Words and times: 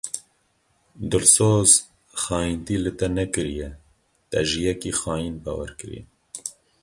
Dilsoz, 1.09 1.71
xayintî 2.21 2.77
li 2.83 2.91
te 2.99 3.07
nekiriye, 3.17 3.69
te 4.29 4.39
ji 4.49 4.59
yekî 4.67 4.91
xayîn 5.01 5.35
bawer 5.43 5.71
kiriye. 5.79 6.03